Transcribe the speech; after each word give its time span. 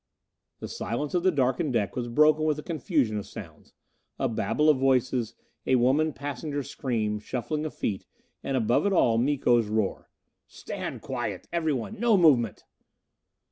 The 0.61 0.67
silence 0.67 1.13
of 1.13 1.21
the 1.21 1.29
darkened 1.29 1.73
deck 1.73 1.95
was 1.95 2.07
broken 2.07 2.43
with 2.45 2.57
a 2.57 2.63
confusion 2.63 3.19
of 3.19 3.27
sounds. 3.27 3.71
A 4.17 4.27
babble 4.27 4.67
of 4.67 4.79
voices; 4.79 5.35
a 5.67 5.75
woman 5.75 6.11
passenger's 6.11 6.71
scream; 6.71 7.19
shuffling 7.19 7.67
of 7.67 7.75
feet; 7.75 8.07
and 8.43 8.57
above 8.57 8.87
it 8.87 8.93
all, 8.93 9.19
Miko's 9.19 9.67
roar: 9.67 10.09
"Stand 10.47 11.03
quiet! 11.03 11.47
Everyone! 11.53 11.99
No 11.99 12.17
movement!" 12.17 12.63